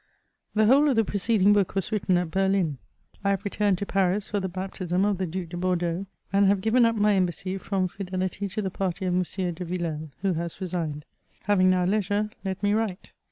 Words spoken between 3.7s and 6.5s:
to Paris for the baptism of the Due de Bor deaux, and